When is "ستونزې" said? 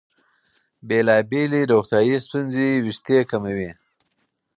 2.25-2.67